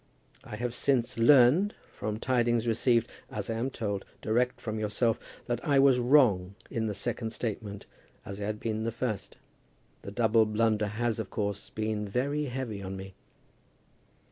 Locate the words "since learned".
0.73-1.75